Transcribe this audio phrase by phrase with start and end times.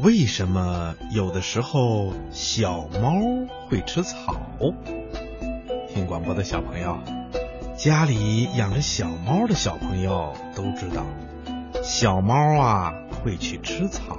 [0.00, 3.20] 为什么有的时候小猫
[3.68, 4.16] 会吃草？
[5.88, 6.98] 听广播的小朋友，
[7.76, 11.04] 家里养着小猫的小朋友都知道，
[11.82, 14.16] 小猫啊会去吃草，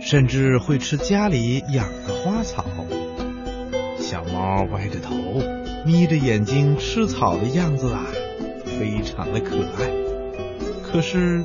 [0.00, 2.64] 甚至会吃家里养的花草。
[4.00, 5.14] 小猫歪着头，
[5.86, 8.04] 眯着眼睛吃草的样子啊，
[8.64, 9.88] 非常的可爱。
[10.82, 11.44] 可是，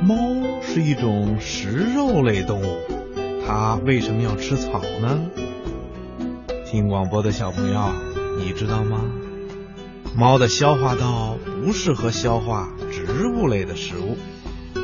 [0.00, 0.16] 猫
[0.72, 2.76] 是一种食肉类动物，
[3.44, 5.20] 它为什么要吃草呢？
[6.64, 7.92] 听广播的小朋友，
[8.38, 9.00] 你知道吗？
[10.16, 14.16] 猫的消化道不适合消化植物类的食物，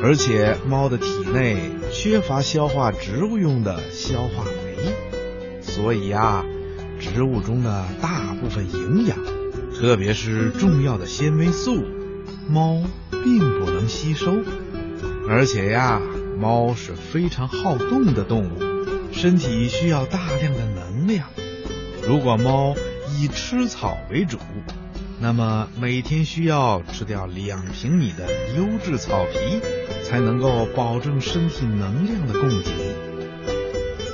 [0.03, 6.43] 而且猫的体内缺乏消化植物用的消化酶，所以呀。
[6.99, 9.17] 植物中的大部分营养，
[9.73, 11.83] 特别是重要的纤维素，
[12.49, 12.81] 猫
[13.23, 14.33] 并不能吸收。
[15.29, 16.01] 而且呀，
[16.39, 18.59] 猫是非常好动的动物，
[19.11, 21.27] 身体需要大量的能量。
[22.07, 22.75] 如果猫
[23.17, 24.37] 以吃草为主，
[25.19, 28.25] 那么每天需要吃掉两平米的
[28.55, 29.59] 优质草皮，
[30.03, 32.71] 才能够保证身体能量的供给。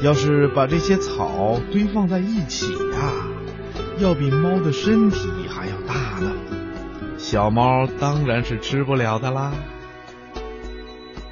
[0.02, 3.28] 要是把这些草堆放在一起呀，
[4.00, 6.32] 要比猫的身体还要大呢。
[7.18, 9.54] 小猫当然是吃不了的啦。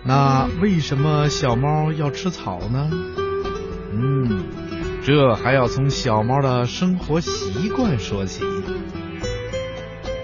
[0.04, 2.90] 那为什么小猫要吃草呢？
[3.94, 4.46] 嗯，
[5.04, 8.44] 这还要从小猫的生活习惯说起。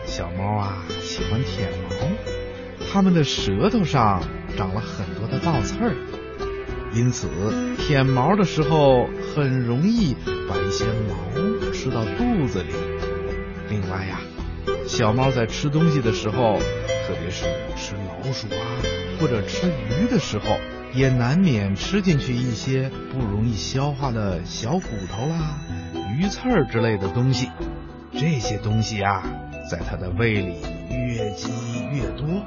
[0.05, 1.95] 小猫啊，喜欢舔毛，
[2.92, 4.23] 它们的舌头上
[4.58, 5.94] 长了很多的倒刺儿。
[6.94, 7.28] 因此，
[7.78, 10.16] 舔毛的时候很容易
[10.50, 12.70] 把一些毛吃到肚子里。
[13.70, 14.20] 另外呀，
[14.88, 16.57] 小猫在吃东西的时候，
[17.05, 18.63] 特别是吃老鼠啊
[19.19, 20.57] 或者吃鱼的时候，
[20.93, 25.59] 也难免吃进去一些不容易消化的小骨头啦、
[26.17, 27.49] 鱼刺儿之类的东西。
[28.13, 29.23] 这些东西啊，
[29.69, 30.55] 在它的胃里
[30.89, 31.52] 越积
[31.92, 32.42] 越多，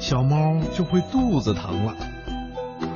[0.00, 1.94] 小猫就会肚子疼了。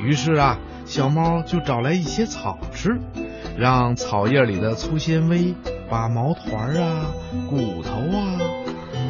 [0.00, 0.58] 于是啊。
[0.86, 2.98] 小猫就找来一些草吃，
[3.58, 5.54] 让草叶里的粗纤维
[5.90, 7.12] 把毛团儿啊、
[7.46, 8.40] 骨头啊、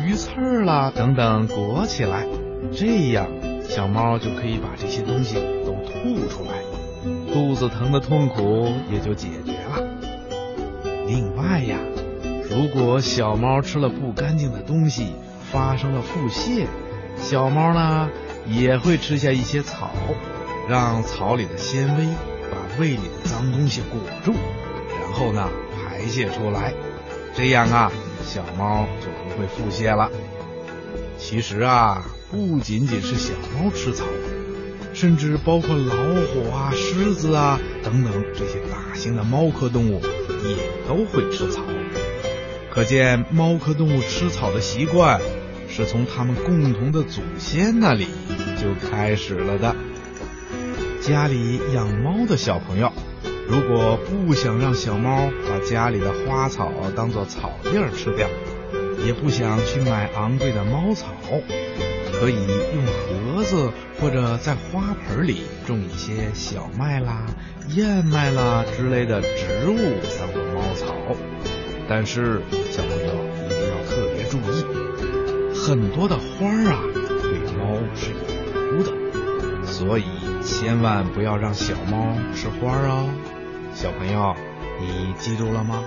[0.09, 2.27] 鱼刺儿啦等等裹起来，
[2.73, 3.27] 这样
[3.63, 5.35] 小猫就可以把这些东西
[5.67, 6.63] 都吐出来，
[7.31, 9.87] 肚子疼的痛苦也就解决了。
[11.07, 11.77] 另外呀，
[12.49, 15.13] 如果小猫吃了不干净的东西，
[15.53, 16.65] 发生了腹泻，
[17.19, 18.09] 小猫呢
[18.47, 19.91] 也会吃下一些草。
[20.71, 22.07] 让草里的纤维
[22.51, 24.33] 把胃里的脏东西裹住，
[25.01, 26.73] 然后呢排泄出来，
[27.35, 27.93] 这样啊
[28.29, 30.11] 小猫就不会腹泻了。
[31.17, 34.05] 其实啊，不仅仅是小猫吃草，
[34.93, 35.95] 甚至包括老
[36.27, 40.03] 虎啊、狮子啊等等这些大型的猫科动物
[40.47, 40.57] 也
[40.87, 41.63] 都会吃草。
[42.71, 45.21] 可见猫科动物吃草的习惯
[45.69, 48.07] 是从它们共同的祖先那里
[48.61, 49.75] 就开始了的。
[51.01, 52.93] 家里养猫的小朋友，
[53.49, 58.29] 如果不想让小猫把家里的花草当做草叶吃掉，
[59.07, 61.07] 也不想去买昂贵的猫草，
[62.13, 62.85] 可以用
[63.35, 67.27] 盒子或者在花盆里种一些小麦啦、
[67.71, 69.79] 燕麦啦之类的植物
[70.19, 70.95] 当做猫草。
[71.89, 73.15] 但是小朋友
[73.47, 76.83] 一定要特别注意，很多的花儿啊
[77.23, 78.19] 对猫是有
[78.53, 80.05] 毒的，所以。
[80.41, 83.11] 千万不要让小猫吃花儿哦，
[83.81, 84.35] 小朋友，
[84.81, 85.85] 你记住了吗？